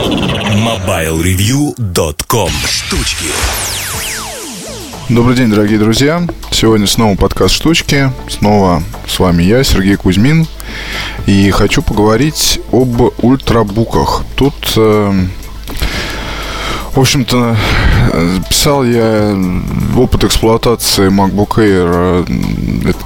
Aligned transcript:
MobileReview.com 0.00 2.48
Штучки 2.64 3.26
Добрый 5.10 5.36
день, 5.36 5.50
дорогие 5.50 5.78
друзья. 5.78 6.26
Сегодня 6.50 6.86
снова 6.86 7.16
подкаст 7.16 7.54
«Штучки». 7.54 8.10
Снова 8.26 8.82
с 9.06 9.18
вами 9.18 9.42
я, 9.42 9.62
Сергей 9.62 9.96
Кузьмин. 9.96 10.46
И 11.26 11.50
хочу 11.50 11.82
поговорить 11.82 12.60
об 12.72 12.98
ультрабуках. 13.22 14.24
Тут, 14.36 14.54
э, 14.76 15.12
в 16.94 16.98
общем-то, 16.98 17.54
писал 18.48 18.84
я 18.84 19.36
опыт 19.98 20.24
эксплуатации 20.24 21.10
MacBook 21.10 21.58
Air. 21.58 22.24
э, 22.26 22.88
Это 22.88 22.98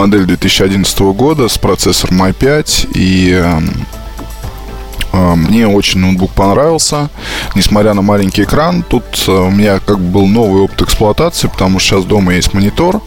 модель 0.00 0.24
2011 0.24 0.98
года 1.12 1.46
с 1.48 1.56
процессором 1.58 2.20
i5. 2.24 2.88
И 2.94 3.30
э, 3.32 3.44
э, 3.44 3.60
мне 5.12 5.66
очень 5.66 6.00
ноутбук 6.00 6.32
понравился, 6.32 7.08
несмотря 7.54 7.94
на 7.94 8.02
маленький 8.02 8.42
экран. 8.42 8.82
Тут 8.82 9.04
э, 9.26 9.32
у 9.32 9.50
меня 9.50 9.80
как 9.80 9.98
бы 9.98 10.20
был 10.20 10.26
новый 10.26 10.62
опыт 10.62 10.82
эксплуатации, 10.82 11.48
потому 11.48 11.78
что 11.78 11.96
сейчас 11.96 12.04
дома 12.04 12.34
есть 12.34 12.54
монитор. 12.54 13.00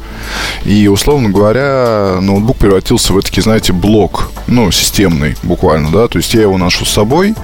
И, 0.66 0.88
условно 0.88 1.30
говоря, 1.30 2.18
ноутбук 2.22 2.58
превратился 2.58 3.13
в 3.13 3.22
таки, 3.22 3.41
знаете, 3.41 3.74
блок, 3.74 4.32
ну, 4.48 4.72
системный 4.72 5.36
буквально, 5.44 5.91
да. 5.91 6.08
То 6.08 6.18
есть 6.18 6.34
я 6.34 6.41
его 6.41 6.58
ношу 6.58 6.86
с 6.86 6.90
собой, 6.90 7.36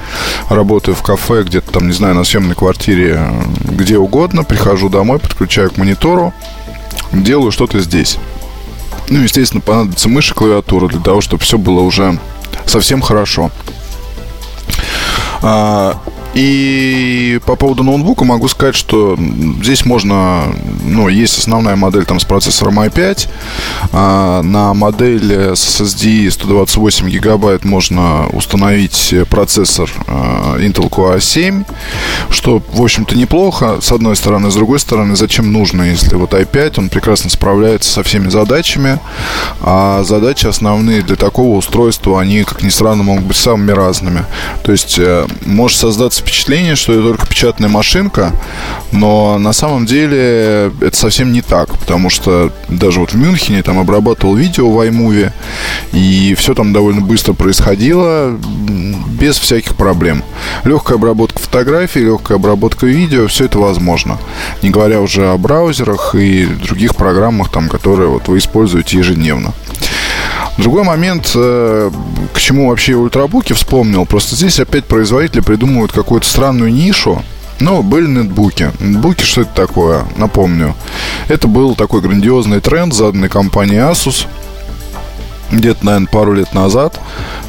работаю 0.50 0.96
в 0.96 1.04
кафе, 1.04 1.44
где-то 1.44 1.72
там, 1.72 1.88
не 1.88 1.94
знаю, 1.94 2.16
на 2.16 2.24
съемной 2.24 2.56
квартире, 2.56 3.20
э, 3.20 3.42
где 3.72 3.98
угодно, 3.98 4.44
прихожу 4.44 4.90
домой, 4.90 5.20
подключаю 5.20 5.72
к 5.72 5.78
монитору, 5.78 6.34
делаю 7.12 7.52
что-то 7.52 7.80
здесь. 7.80 8.18
Ну, 9.10 9.22
естественно, 9.22 9.62
понадобится 9.62 10.08
мышь 10.08 10.32
и 10.32 10.34
клавиатура 10.34 10.88
для 10.88 11.00
того, 11.00 11.22
чтобы 11.22 11.44
все 11.44 11.58
было 11.58 11.82
уже 11.82 12.20
совсем 12.66 13.02
хорошо. 13.02 13.52
А, 15.42 15.96
и 16.34 17.40
по 17.46 17.56
поводу 17.56 17.84
ноутбука 17.84 18.24
могу 18.24 18.48
сказать, 18.48 18.76
что 18.76 19.18
здесь 19.62 19.86
можно, 19.86 20.44
ну, 20.84 21.08
есть 21.08 21.38
основная 21.38 21.76
модель 21.76 22.06
там 22.06 22.20
с 22.20 22.24
процессором 22.24 22.80
i5, 22.80 23.28
а 23.92 24.42
на 24.44 24.74
модель 24.74 25.56
с 25.56 25.82
SSD 25.82 26.30
128 26.30 27.10
гигабайт 27.10 27.66
можно 27.66 28.28
установить 28.28 29.14
процессор 29.30 29.90
а, 30.08 30.58
Intel 30.58 30.90
Core 30.90 31.18
i7, 31.18 31.66
что, 32.30 32.62
в 32.74 32.82
общем-то, 32.82 33.18
неплохо, 33.18 33.80
с 33.82 33.92
одной 33.92 34.16
стороны, 34.16 34.52
с 34.52 34.56
другой 34.56 34.80
стороны, 34.80 35.16
зачем 35.16 35.52
нужно, 35.52 35.84
если 35.84 36.16
вот 36.16 36.34
i5, 36.34 36.76
он 36.78 36.90
прекрасно 36.90 37.30
справляется 37.30 37.92
со 37.92 38.04
всеми 38.04 38.30
задачами, 38.30 39.00
а 39.62 40.04
задачи 40.04 40.46
основные 40.46 41.02
для 41.02 41.16
такого 41.16 41.58
устройства, 41.58 42.22
они, 42.22 42.44
как 42.44 42.62
ни 42.62 42.70
странно, 42.70 43.04
могут 43.04 43.26
быть 43.26 43.38
самыми 43.38 43.72
разными. 43.72 44.26
То 44.64 44.72
есть, 44.72 45.00
э, 45.00 45.26
может 45.46 45.78
создаться 45.78 46.19
впечатление, 46.20 46.76
что 46.76 46.94
это 46.94 47.04
только 47.04 47.28
печатная 47.28 47.70
машинка, 47.70 48.34
но 48.92 49.38
на 49.38 49.54
самом 49.54 49.86
деле 49.86 50.72
это 50.82 50.96
совсем 50.96 51.32
не 51.34 51.42
так, 51.42 51.78
потому 51.78 52.10
что 52.10 52.52
даже 52.68 53.00
вот 53.00 53.14
в 53.14 53.18
Мюнхене 53.18 53.64
там 53.64 53.80
обрабатывал 53.80 54.36
видео 54.36 54.70
в 54.70 54.80
iMovie, 54.82 55.32
и 55.94 56.36
все 56.38 56.54
там 56.54 56.74
довольно 56.74 57.02
быстро 57.02 57.34
происходило, 57.34 58.38
без 59.20 59.38
всяких 59.38 59.76
проблем. 59.76 60.24
Легкая 60.64 60.98
обработка 60.98 61.40
фотографий, 61.40 62.02
легкая 62.02 62.38
обработка 62.38 62.86
видео, 62.86 63.28
все 63.28 63.46
это 63.46 63.60
возможно. 63.60 64.18
Не 64.62 64.70
говоря 64.70 65.02
уже 65.02 65.30
о 65.30 65.38
браузерах 65.38 66.16
и 66.16 66.46
других 66.46 66.96
программах, 66.96 67.52
там, 67.52 67.70
которые 67.70 68.10
вот 68.10 68.28
вы 68.28 68.38
используете 68.38 68.98
ежедневно. 68.98 69.54
Другой 70.60 70.84
момент, 70.84 71.32
э, 71.36 71.90
к 72.34 72.40
чему 72.40 72.70
вообще 72.70 72.94
ультрабуки 72.94 73.54
вспомнил, 73.54 74.06
просто 74.06 74.36
здесь 74.36 74.60
опять 74.60 74.84
производители 74.84 75.40
придумывают 75.40 75.94
какую-то 75.94 76.28
странную 76.28 76.72
нишу, 76.72 77.24
ну, 77.62 77.82
были 77.82 78.08
нетбуки. 78.08 78.72
Нетбуки, 78.80 79.24
что 79.24 79.42
это 79.42 79.52
такое? 79.54 80.06
Напомню. 80.18 80.76
Это 81.30 81.48
был 81.48 81.76
такой 81.76 82.02
грандиозный 82.02 82.60
тренд, 82.60 82.94
заданный 82.94 83.30
компанией 83.30 83.80
Asus 83.80 84.28
где-то, 85.52 85.86
наверное, 85.86 86.08
пару 86.08 86.34
лет 86.34 86.54
назад, 86.54 87.00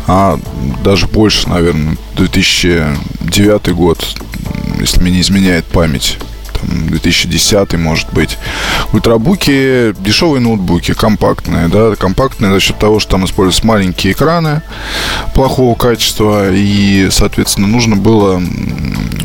а 0.06 0.38
даже 0.82 1.06
больше, 1.06 1.48
наверное, 1.48 1.96
2009 2.16 3.74
год, 3.74 3.98
если 4.78 5.00
мне 5.00 5.12
не 5.12 5.20
изменяет 5.20 5.64
память. 5.66 6.18
Там 6.60 6.88
2010 6.88 7.74
может 7.74 8.12
быть. 8.12 8.38
Ультрабуки, 8.92 9.94
дешевые 10.00 10.40
ноутбуки, 10.40 10.92
компактные, 10.94 11.68
да, 11.68 11.94
компактные 11.96 12.52
за 12.52 12.60
счет 12.60 12.78
того, 12.78 13.00
что 13.00 13.12
там 13.12 13.24
используются 13.24 13.66
маленькие 13.66 14.12
экраны 14.12 14.62
плохого 15.34 15.74
качества, 15.74 16.50
и, 16.52 17.08
соответственно, 17.10 17.66
нужно 17.66 17.96
было 17.96 18.40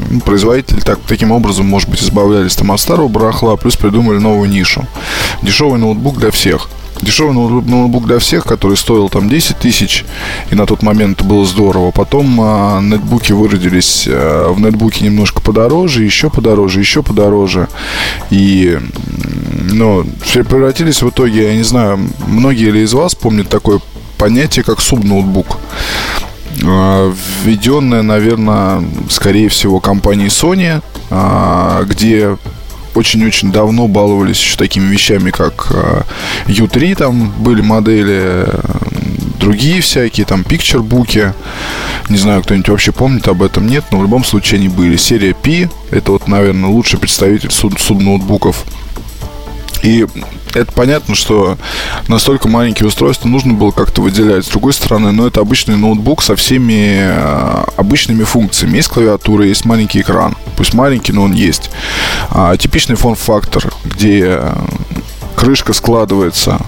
ну, 0.10 0.20
производители 0.22 0.80
так, 0.80 1.00
таким 1.08 1.32
образом, 1.32 1.66
может 1.66 1.90
быть, 1.90 2.04
избавлялись 2.04 2.56
там 2.56 2.72
от 2.72 2.80
старого 2.80 3.08
барахла, 3.08 3.56
плюс 3.56 3.76
придумали 3.76 4.18
новую 4.18 4.50
нишу. 4.50 4.86
Дешевый 5.42 5.80
ноутбук 5.80 6.20
для 6.20 6.32
всех– 6.32 6.70
дешевый 7.02 7.34
ноутбук 7.34 8.06
для 8.06 8.20
всех, 8.20 8.46
который 8.46 8.78
стоил 8.78 9.10
там 9.10 9.30
10 9.30 9.58
тысяч, 9.58 10.06
и 10.52 10.56
на 10.56 10.66
тот 10.66 10.82
момент 10.82 11.20
это 11.20 11.28
было 11.28 11.46
здорово. 11.46 11.92
Потом 11.92 12.40
а, 12.42 12.82
нетбуки 12.82 13.32
выродились 13.32 14.08
а, 14.08 14.52
в 14.52 14.60
нетбуке 14.60 15.06
немножко 15.06 15.42
подороже, 15.42 16.04
еще 16.04 16.30
подороже, 16.30 16.80
еще 16.80 17.04
подороже. 17.04 17.68
И 18.30 18.80
ну, 19.72 20.06
превратились 20.34 21.02
в 21.02 21.10
итоге, 21.10 21.50
я 21.50 21.56
не 21.56 21.64
знаю, 21.64 22.00
многие 22.28 22.72
ли 22.72 22.84
из 22.84 22.94
вас 22.94 23.16
помнят 23.16 23.50
такое 23.50 23.80
понятие, 24.18 24.64
как 24.64 24.82
субноутбук 24.82 25.58
введенная, 27.44 28.02
наверное, 28.02 28.82
скорее 29.10 29.50
всего, 29.50 29.82
компанией 29.82 30.30
Sony, 30.30 30.82
где 31.86 32.38
очень-очень 32.96 33.52
давно 33.52 33.88
баловались 33.88 34.40
еще 34.40 34.58
такими 34.58 34.86
вещами, 34.86 35.32
как 35.32 35.72
U3, 36.48 36.96
там 36.96 37.32
были 37.40 37.62
модели, 37.62 38.48
другие 39.40 39.82
всякие, 39.82 40.26
там, 40.26 40.44
пикчербуки. 40.44 41.34
Не 42.10 42.18
знаю, 42.18 42.42
кто-нибудь 42.42 42.70
вообще 42.70 42.92
помнит 42.92 43.28
об 43.28 43.44
этом, 43.44 43.68
нет, 43.68 43.86
но 43.92 44.00
в 44.00 44.04
любом 44.04 44.24
случае 44.24 44.60
они 44.60 44.70
были. 44.70 44.96
Серия 44.98 45.34
P, 45.34 45.70
это 45.92 46.12
вот, 46.12 46.28
наверное, 46.28 46.70
лучший 46.70 47.00
представитель 47.00 47.50
суб- 47.50 47.80
субноутбуков. 47.80 48.64
И 49.84 50.06
это 50.56 50.72
понятно, 50.72 51.16
что 51.16 51.58
настолько 52.08 52.48
маленькие 52.48 52.88
устройства 52.88 53.28
нужно 53.28 53.54
было 53.54 53.72
как-то 53.72 54.02
выделять. 54.02 54.46
С 54.46 54.50
другой 54.50 54.74
стороны, 54.74 55.12
ну, 55.12 55.28
это 55.28 55.42
обычный 55.42 55.76
ноутбук 55.76 56.24
со 56.24 56.36
всеми 56.36 57.00
э, 57.02 57.64
обычными 57.76 58.24
функциями. 58.24 58.78
Есть 58.78 58.88
клавиатура, 58.88 59.46
есть 59.46 59.66
маленький 59.66 60.02
экран. 60.02 60.36
Пусть 60.56 60.74
маленький, 60.74 61.12
но 61.12 61.24
он 61.24 61.34
есть. 61.34 61.70
А, 62.30 62.56
типичный 62.56 62.96
форм-фактор, 62.96 63.74
где 63.84 64.42
крышка 65.36 65.74
складывается. 65.74 66.60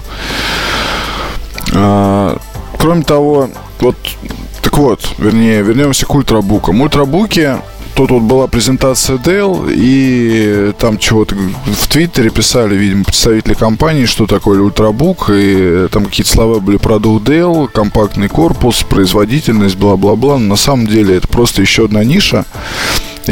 А, 1.72 2.38
кроме 2.78 3.02
того, 3.02 3.48
вот, 3.80 3.96
так 4.62 4.76
вот, 4.76 5.00
вернее, 5.18 5.62
вернемся 5.62 6.04
к 6.04 6.14
ультрабукам. 6.14 6.80
Ультрабуки 6.82 7.56
тут 7.98 8.12
вот 8.12 8.22
была 8.22 8.46
презентация 8.46 9.16
Dell, 9.16 9.68
и 9.74 10.72
там 10.78 10.98
чего-то 10.98 11.34
в 11.34 11.88
Твиттере 11.88 12.30
писали, 12.30 12.76
видимо, 12.76 13.02
представители 13.02 13.54
компании, 13.54 14.04
что 14.04 14.28
такое 14.28 14.60
ультрабук, 14.60 15.30
и 15.32 15.88
там 15.90 16.04
какие-то 16.04 16.30
слова 16.30 16.60
были 16.60 16.76
про 16.76 16.98
Dell, 16.98 17.66
компактный 17.66 18.28
корпус, 18.28 18.84
производительность, 18.84 19.76
бла-бла-бла. 19.76 20.38
Но 20.38 20.50
на 20.50 20.56
самом 20.56 20.86
деле 20.86 21.16
это 21.16 21.26
просто 21.26 21.60
еще 21.60 21.86
одна 21.86 22.04
ниша, 22.04 22.44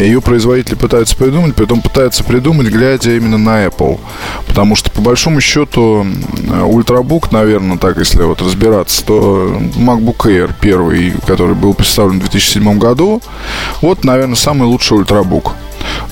ее 0.04 0.20
производители 0.20 0.74
пытаются 0.74 1.16
придумать, 1.16 1.54
потом 1.54 1.80
пытаются 1.80 2.24
придумать, 2.24 2.68
глядя 2.68 3.16
именно 3.16 3.38
на 3.38 3.66
Apple. 3.66 3.98
Потому 4.46 4.76
что, 4.76 4.90
по 4.90 5.00
большому 5.00 5.40
счету, 5.40 6.06
ультрабук, 6.64 7.32
наверное, 7.32 7.78
так, 7.78 7.98
если 7.98 8.22
вот 8.22 8.40
разбираться, 8.42 9.04
то 9.04 9.58
MacBook 9.76 10.26
Air 10.26 10.52
первый, 10.60 11.14
который 11.26 11.54
был 11.54 11.74
представлен 11.74 12.18
в 12.18 12.30
2007 12.30 12.78
году, 12.78 13.22
вот, 13.80 14.04
наверное, 14.04 14.36
самый 14.36 14.64
лучший 14.64 14.98
ультрабук. 14.98 15.52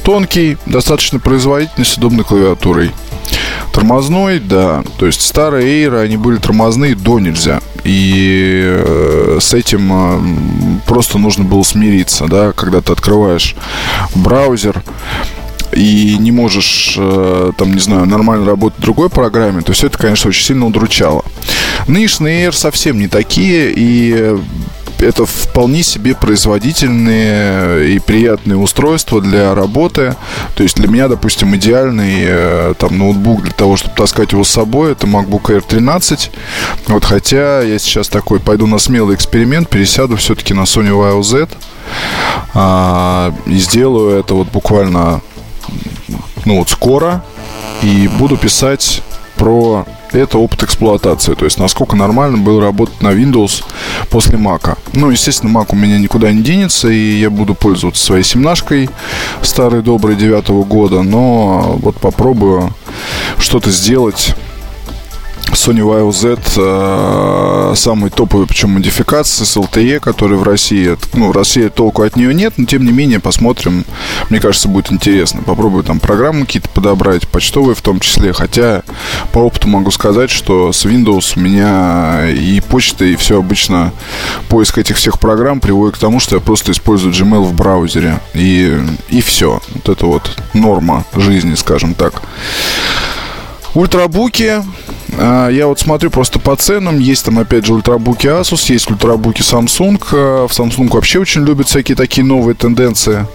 Тонкий, 0.03 0.56
достаточно 0.67 1.19
производительный, 1.19 1.85
с 1.85 1.97
удобной 1.97 2.25
клавиатурой. 2.25 2.93
Тормозной, 3.73 4.41
да. 4.41 4.83
То 4.99 5.06
есть 5.06 5.21
старые 5.21 5.85
Air, 5.85 6.01
они 6.01 6.17
были 6.17 6.37
тормозные 6.37 6.95
до 6.95 7.19
нельзя. 7.19 7.61
И 7.85 8.62
э, 8.65 9.39
с 9.41 9.53
этим 9.53 9.91
э, 9.93 10.81
просто 10.87 11.19
нужно 11.19 11.45
было 11.45 11.62
смириться, 11.62 12.27
да, 12.27 12.53
когда 12.53 12.81
ты 12.81 12.93
открываешь 12.93 13.55
браузер 14.15 14.83
и 15.73 16.17
не 16.19 16.33
можешь, 16.33 16.95
э, 16.97 17.53
там, 17.59 17.75
не 17.75 17.81
знаю, 17.81 18.06
нормально 18.06 18.47
работать 18.47 18.79
в 18.79 18.83
другой 18.83 19.11
программе, 19.11 19.61
то 19.61 19.73
все 19.73 19.89
это, 19.89 19.99
конечно, 19.99 20.29
очень 20.29 20.45
сильно 20.45 20.67
удручало. 20.67 21.25
Нынешние 21.87 22.47
Air 22.47 22.53
совсем 22.53 22.99
не 22.99 23.09
такие, 23.09 23.73
и 23.75 24.37
это 25.05 25.27
вполне 25.27 25.83
себе 25.83 26.15
производительные 26.15 27.95
и 27.95 27.99
приятные 27.99 28.56
устройства 28.56 29.21
для 29.21 29.55
работы. 29.55 30.17
То 30.55 30.62
есть 30.62 30.77
для 30.77 30.89
меня, 30.89 31.09
допустим, 31.09 31.55
идеальный 31.56 32.25
э, 32.27 32.75
там 32.79 32.99
ноутбук 32.99 33.43
для 33.43 33.53
того, 33.53 33.77
чтобы 33.77 33.95
таскать 33.95 34.33
его 34.33 34.45
с 34.45 34.49
собой, 34.49 34.93
это 34.93 35.06
MacBook 35.06 35.45
Air 35.45 35.65
13. 35.67 36.31
Вот, 36.89 37.05
хотя 37.05 37.62
я 37.62 37.79
сейчас 37.79 38.09
такой 38.09 38.41
пойду 38.41 38.67
на 38.67 38.79
смелый 38.79 39.15
эксперимент, 39.15 39.69
пересяду 39.69 40.17
все-таки 40.17 40.55
на 40.55 40.62
Sony 40.62 40.91
Vaio 40.91 41.23
Z 41.23 41.49
а, 42.55 43.35
и 43.47 43.56
сделаю 43.56 44.19
это 44.19 44.35
вот 44.35 44.49
буквально 44.49 45.21
ну 46.45 46.59
вот 46.59 46.71
скоро 46.71 47.25
и 47.83 48.09
буду 48.09 48.37
писать 48.37 49.03
про 49.37 49.87
это 50.20 50.38
опыт 50.38 50.62
эксплуатации. 50.62 51.34
То 51.34 51.44
есть, 51.44 51.58
насколько 51.58 51.96
нормально 51.96 52.38
было 52.38 52.61
работать 52.61 53.00
на 53.02 53.08
Windows 53.08 53.64
после 54.11 54.38
Mac. 54.38 54.76
Ну, 54.93 55.11
естественно, 55.11 55.50
Mac 55.50 55.66
у 55.70 55.76
меня 55.76 55.99
никуда 55.99 56.32
не 56.32 56.43
денется, 56.43 56.88
и 56.88 57.19
я 57.19 57.31
буду 57.31 57.55
пользоваться 57.55 58.05
своей 58.05 58.25
семнашкой 58.25 58.90
старой 59.43 59.82
доброй 59.82 60.16
девятого 60.16 60.64
года. 60.64 61.02
Но 61.02 61.78
вот 61.81 61.96
попробую 61.96 62.75
что-то 63.38 63.70
сделать 63.70 64.34
Sony 65.55 65.81
Vaio 65.81 66.12
Z 66.12 66.39
э, 66.56 67.75
самый 67.77 68.11
топовый, 68.11 68.47
причем 68.47 68.71
модификации 68.71 69.45
с 69.45 69.56
LTE, 69.56 70.01
который 70.01 70.37
в 70.37 70.43
России, 70.43 70.97
ну, 71.15 71.29
в 71.29 71.33
России 71.33 71.69
толку 71.69 72.03
от 72.03 72.17
нее 72.17 72.35
нет, 72.35 72.55
но 72.56 72.67
тем 72.67 72.85
не 72.85 72.93
менее 72.93 73.21
посмотрим, 73.21 73.85
мне 74.31 74.41
кажется, 74.41 74.69
будет 74.69 74.93
интересно. 74.93 75.43
Попробую 75.43 75.85
там 75.85 76.01
программы 76.01 76.47
какие-то 76.47 76.69
подобрать, 76.69 77.29
почтовые 77.29 77.75
в 77.75 77.83
том 77.83 78.01
числе, 78.01 78.33
хотя 78.33 78.83
по 79.33 79.39
опыту 79.39 79.69
могу 79.69 79.91
сказать, 79.91 80.31
что 80.31 80.73
с 80.73 80.85
Windows 80.85 81.35
у 81.37 81.41
меня 81.41 82.31
и 82.31 82.61
почта, 82.61 83.05
и 83.05 83.17
все 83.17 83.39
обычно 83.39 83.93
поиск 84.49 84.79
этих 84.79 84.97
всех 84.97 85.19
программ 85.19 85.61
приводит 85.61 85.97
к 85.97 86.01
тому, 86.01 86.21
что 86.21 86.37
я 86.37 86.41
просто 86.41 86.73
использую 86.73 87.15
Gmail 87.15 87.43
в 87.43 87.55
браузере, 87.55 88.21
и, 88.35 88.79
и 89.09 89.21
все. 89.21 89.61
Вот 89.75 89.89
это 89.89 90.06
вот 90.06 90.37
норма 90.53 91.05
жизни, 91.17 91.55
скажем 91.55 91.95
так. 91.95 92.23
Ультрабуки 93.75 94.62
а, 95.19 95.49
я 95.49 95.67
вот 95.67 95.79
смотрю 95.79 96.11
просто 96.11 96.38
по 96.38 96.56
ценам. 96.56 96.99
Есть 96.99 97.25
там, 97.25 97.38
опять 97.38 97.67
же, 97.67 97.75
ультрабуки 97.75 98.26
Asus, 98.26 98.73
есть 98.73 98.91
ультрабуки 98.91 99.43
Samsung. 99.43 100.03
А, 100.12 100.47
в 100.49 100.53
Samsung 100.53 100.88
вообще 100.91 101.19
очень 101.19 101.44
любят 101.44 101.69
всякие 101.69 101.97
такие 101.97 102.25
новые 102.25 102.55
тенденции. 102.55 103.26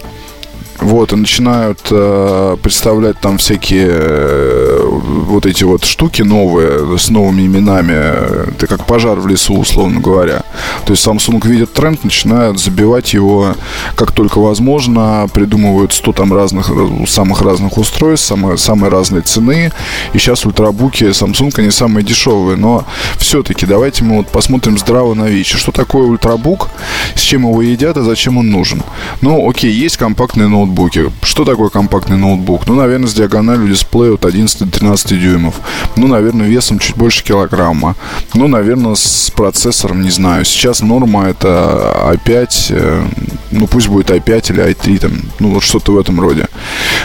Вот, 0.78 1.12
и 1.12 1.16
начинают 1.16 1.80
э, 1.90 2.56
представлять 2.62 3.20
там 3.20 3.36
всякие 3.36 3.88
э, 3.90 4.69
вот 4.90 5.46
эти 5.46 5.64
вот 5.64 5.84
штуки 5.84 6.22
новые, 6.22 6.98
с 6.98 7.10
новыми 7.10 7.46
именами. 7.46 8.50
Это 8.50 8.66
как 8.66 8.86
пожар 8.86 9.18
в 9.18 9.26
лесу, 9.26 9.58
условно 9.58 10.00
говоря. 10.00 10.42
То 10.84 10.92
есть 10.92 11.06
Samsung 11.06 11.46
видит 11.46 11.72
тренд, 11.72 12.04
начинают 12.04 12.60
забивать 12.60 13.12
его 13.14 13.54
как 13.94 14.12
только 14.12 14.38
возможно, 14.38 15.28
придумывают 15.32 15.92
100 15.92 16.12
там 16.12 16.32
разных, 16.32 16.70
самых 17.06 17.42
разных 17.42 17.78
устройств, 17.78 18.26
самые, 18.26 18.56
самые 18.56 18.90
разные 18.90 19.22
цены. 19.22 19.72
И 20.12 20.18
сейчас 20.18 20.44
ультрабуки 20.46 21.04
Samsung, 21.04 21.52
они 21.58 21.70
самые 21.70 22.04
дешевые. 22.04 22.56
Но 22.56 22.84
все-таки 23.18 23.66
давайте 23.66 24.04
мы 24.04 24.18
вот 24.18 24.28
посмотрим 24.28 24.78
здраво 24.78 25.14
на 25.14 25.24
вещи. 25.24 25.56
Что 25.56 25.72
такое 25.72 26.04
ультрабук, 26.04 26.68
с 27.14 27.20
чем 27.20 27.42
его 27.42 27.62
едят 27.62 27.96
и 27.96 28.02
зачем 28.02 28.38
он 28.38 28.50
нужен? 28.50 28.82
Ну, 29.20 29.48
окей, 29.48 29.72
есть 29.72 29.96
компактный 29.96 30.48
ноутбук 30.48 30.70
ноутбуке. 30.70 31.10
Что 31.22 31.44
такое 31.44 31.68
компактный 31.68 32.16
ноутбук? 32.16 32.66
Ну, 32.66 32.74
наверное, 32.74 33.08
с 33.08 33.14
диагональю 33.14 33.68
дисплея 33.68 34.14
от 34.14 34.24
11 34.24 34.79
до 34.80 34.86
13 34.86 35.20
дюймов. 35.20 35.54
Ну, 35.96 36.06
наверное, 36.06 36.46
весом 36.46 36.78
чуть 36.78 36.96
больше 36.96 37.22
килограмма. 37.22 37.96
Ну, 38.34 38.48
наверное, 38.48 38.94
с 38.94 39.30
процессором, 39.34 40.02
не 40.02 40.10
знаю. 40.10 40.44
Сейчас 40.44 40.80
норма 40.80 41.28
это 41.28 42.12
i5, 42.12 42.66
э, 42.70 43.04
ну, 43.50 43.66
пусть 43.66 43.88
будет 43.88 44.10
i5 44.10 44.52
или 44.52 44.64
i3, 44.70 44.98
там, 44.98 45.12
ну, 45.38 45.50
вот 45.50 45.62
что-то 45.62 45.92
в 45.92 45.98
этом 45.98 46.20
роде. 46.20 46.48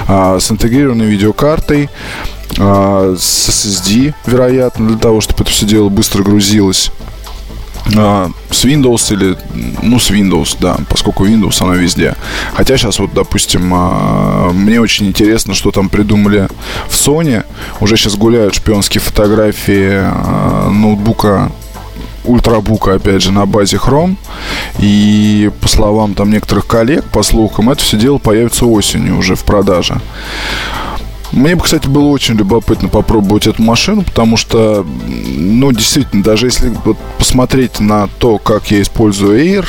А, 0.07 0.39
с 0.39 0.51
интегрированной 0.51 1.05
видеокартой, 1.05 1.89
а, 2.57 3.15
с 3.17 3.49
SSD, 3.49 4.13
вероятно, 4.25 4.87
для 4.87 4.97
того, 4.97 5.21
чтобы 5.21 5.43
это 5.43 5.51
все 5.51 5.65
дело 5.65 5.89
быстро 5.89 6.23
грузилось 6.23 6.91
с 7.85 8.65
Windows 8.65 9.13
или, 9.13 9.37
ну, 9.83 9.99
с 9.99 10.09
Windows, 10.09 10.57
да, 10.59 10.77
поскольку 10.89 11.25
Windows, 11.25 11.61
она 11.61 11.75
везде. 11.75 12.15
Хотя 12.53 12.77
сейчас 12.77 12.99
вот, 12.99 13.13
допустим, 13.13 13.71
а, 13.73 14.51
мне 14.51 14.79
очень 14.79 15.07
интересно, 15.07 15.53
что 15.53 15.71
там 15.71 15.89
придумали 15.89 16.47
в 16.87 16.93
Sony. 16.93 17.45
Уже 17.79 17.97
сейчас 17.97 18.15
гуляют 18.15 18.55
шпионские 18.55 19.01
фотографии 19.01 19.91
а, 19.93 20.69
ноутбука 20.69 21.51
ультрабука, 22.23 22.95
опять 22.95 23.21
же, 23.21 23.31
на 23.31 23.45
базе 23.45 23.77
Chrome. 23.77 24.15
И 24.79 25.51
по 25.61 25.67
словам 25.67 26.15
там 26.15 26.31
некоторых 26.31 26.67
коллег, 26.67 27.03
по 27.05 27.23
слухам, 27.23 27.69
это 27.69 27.83
все 27.83 27.97
дело 27.97 28.17
появится 28.17 28.65
осенью 28.65 29.17
уже 29.17 29.35
в 29.35 29.43
продаже. 29.43 30.01
Мне 31.35 31.55
бы, 31.57 31.63
кстати, 31.63 31.87
было 31.87 32.07
очень 32.07 32.35
любопытно 32.35 32.87
попробовать 32.87 33.45
эту 33.45 33.61
машину, 33.61 34.03
потому 34.03 34.37
что, 34.37 34.85
ну, 34.85 35.71
действительно, 35.73 36.23
даже 36.23 36.47
если 36.47 36.69
вот 36.85 36.97
посмотреть 37.19 37.81
на 37.81 38.07
то, 38.19 38.37
как 38.37 38.71
я 38.71 38.81
использую 38.81 39.37
Air, 39.45 39.65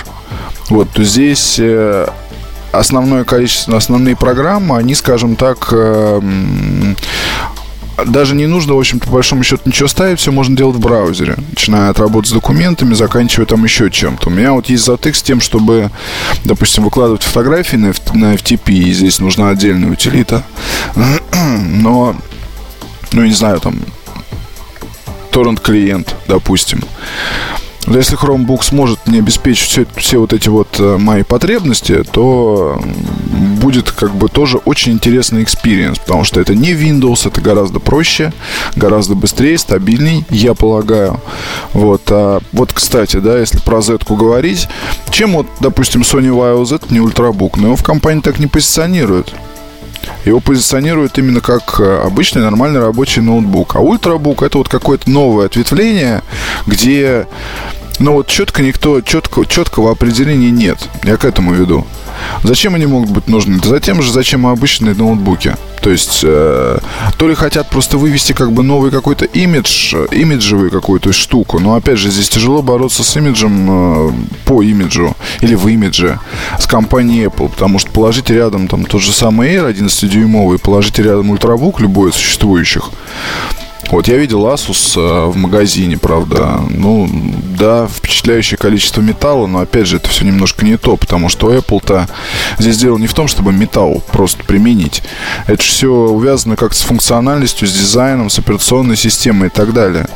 вот, 0.71 0.89
то 0.91 1.03
здесь 1.03 1.57
э, 1.59 2.07
основное 2.71 3.25
количество, 3.25 3.77
основные 3.77 4.15
программы, 4.15 4.77
они, 4.77 4.95
скажем 4.95 5.35
так, 5.35 5.69
э, 5.73 6.21
даже 8.05 8.35
не 8.35 8.47
нужно, 8.47 8.75
в 8.75 8.79
общем-то, 8.79 9.07
по 9.07 9.15
большому 9.15 9.43
счету 9.43 9.63
ничего 9.65 9.89
ставить, 9.89 10.19
все 10.19 10.33
можно 10.33 10.57
делать 10.57 10.77
в 10.77 10.81
браузере, 10.81 11.37
начиная 11.51 11.91
от 11.91 11.99
работы 11.99 12.29
с 12.29 12.33
документами, 12.33 12.95
заканчивая 12.95 13.47
там 13.47 13.65
еще 13.65 13.91
чем-то. 13.91 14.29
У 14.29 14.33
меня 14.33 14.53
вот 14.53 14.69
есть 14.69 14.85
затык 14.85 15.17
с 15.17 15.23
тем, 15.23 15.41
чтобы, 15.41 15.91
допустим, 16.45 16.85
выкладывать 16.85 17.23
фотографии 17.23 17.77
на, 17.77 17.93
на 18.15 18.35
FTP, 18.35 18.73
и 18.73 18.93
здесь 18.93 19.19
нужна 19.19 19.51
отдельная 19.51 19.91
утилита. 19.91 20.43
Но, 21.35 22.17
ну, 23.13 23.25
не 23.25 23.33
знаю, 23.33 23.61
там, 23.61 23.79
торрент-клиент, 25.31 26.15
допустим. 26.29 26.83
Если 27.87 28.19
Chromebook 28.19 28.65
сможет 28.65 29.06
не 29.06 29.19
обеспечить 29.19 29.69
все, 29.69 29.87
все 29.97 30.19
вот 30.19 30.33
эти 30.33 30.49
вот 30.49 30.81
э, 30.81 30.97
мои 30.99 31.23
потребности, 31.23 32.03
то 32.03 32.81
будет 33.61 33.93
как 33.93 34.15
бы 34.15 34.29
тоже 34.29 34.59
очень 34.59 34.93
интересный 34.93 35.44
experience, 35.44 35.99
потому 35.99 36.25
что 36.25 36.41
это 36.41 36.55
не 36.55 36.73
Windows, 36.73 37.29
это 37.29 37.41
гораздо 37.41 37.79
проще, 37.79 38.33
гораздо 38.75 39.15
быстрее, 39.15 39.56
стабильней, 39.56 40.25
я 40.31 40.55
полагаю. 40.55 41.21
Вот, 41.73 42.03
а, 42.09 42.41
вот 42.53 42.73
кстати, 42.73 43.19
да, 43.19 43.38
если 43.38 43.59
про 43.59 43.81
Z 43.81 43.99
говорить, 44.09 44.69
чем 45.11 45.33
вот, 45.33 45.47
допустим, 45.61 46.03
Sony 46.03 46.29
Vaio 46.29 46.65
Z 46.65 46.91
не 46.91 47.00
ультрабук, 47.00 47.56
но 47.56 47.69
его 47.69 47.77
в 47.77 47.85
компании 47.85 48.21
так 48.21 48.38
не 48.38 48.47
позиционируют. 48.47 49.35
Его 50.25 50.41
позиционируют 50.41 51.19
именно 51.19 51.41
как 51.41 51.81
э, 51.81 52.03
обычный 52.05 52.43
нормальный 52.43 52.81
рабочий 52.81 53.20
ноутбук. 53.20 53.76
А 53.76 53.81
ультрабук 53.81 54.43
это 54.43 54.58
вот 54.58 54.69
какое-то 54.69 55.11
новое 55.11 55.47
ответвление, 55.47 56.23
где 56.67 57.26
ну 57.99 58.12
вот 58.12 58.26
четко 58.26 58.62
никто, 58.62 59.00
четко, 59.00 59.44
четкого 59.47 59.91
определения 59.91 60.50
нет. 60.50 60.79
Я 61.03 61.17
к 61.17 61.25
этому 61.25 61.55
веду. 61.55 61.87
Зачем 62.43 62.75
они 62.75 62.87
могут 62.87 63.11
быть 63.11 63.29
нужны? 63.29 63.59
Да 63.61 63.69
затем 63.69 64.03
же, 64.03 64.13
зачем 64.13 64.47
обычные 64.47 64.95
ноутбуки. 64.95 65.57
То 65.81 65.90
есть, 65.90 66.21
э, 66.25 66.79
то 67.17 67.29
ли 67.29 67.35
хотят 67.35 67.71
просто 67.71 67.99
вывести 67.99 68.33
как 68.33 68.52
бы 68.52 68.62
новый 68.62 68.90
какой-то 68.90 69.25
имидж, 69.25 69.95
имиджевую 70.11 70.71
какую-то 70.71 71.12
штуку. 71.12 71.59
Но 71.59 71.75
опять 71.75 71.99
же, 71.99 72.11
здесь 72.11 72.29
тяжело 72.29 72.62
бороться 72.62 73.05
с 73.05 73.17
имиджем 73.17 73.67
э, 73.69 74.12
по 74.45 74.62
имиджу 74.62 75.17
или 75.40 75.55
в 75.55 75.69
имидже 75.69 76.19
с 76.59 76.67
компанией 76.67 77.26
Apple. 77.26 77.50
Потому 77.50 77.79
что 77.79 77.90
положите 77.90 78.35
рядом 78.35 78.69
там 78.69 78.85
тот 78.85 79.02
же 79.02 79.12
самый 79.12 79.55
Air 79.55 79.73
11-дюймовый, 79.73 80.59
положите 80.59 81.02
рядом 81.02 81.31
ультрабук 81.31 81.81
любой 81.81 82.11
из 82.11 82.14
существующих. 82.14 82.90
Вот 83.90 84.09
я 84.09 84.16
видел 84.16 84.47
Asus 84.47 84.95
э, 84.97 85.26
в 85.26 85.37
магазине, 85.37 85.97
правда. 85.97 86.61
Ну, 86.69 87.09
да, 87.57 87.87
впечатляющее 87.87 88.59
количество 88.59 89.00
металла, 89.00 89.47
но 89.47 89.61
опять 89.61 89.87
же, 89.87 89.97
это 89.97 90.09
все 90.09 90.25
немножко 90.25 90.64
не 90.64 90.76
то, 90.76 90.97
потому 90.97 91.28
что 91.28 91.55
Apple-то 91.55 92.09
здесь 92.59 92.78
дело 92.78 92.99
не 92.99 93.07
в 93.07 93.14
том, 93.14 93.28
чтобы 93.28 93.52
металл 93.52 94.02
просто 94.11 94.43
применить. 94.45 95.02
Это 95.47 95.62
все 95.62 95.88
увязано 95.88 96.57
как-то 96.57 96.76
с 96.76 96.83
функциональностью, 96.83 97.69
с 97.69 97.73
дизайном, 97.73 98.28
с 98.28 98.38
операционной 98.38 98.97
системой 98.97 99.49
и 99.49 99.50
так 99.50 99.73
далее. 99.73 100.09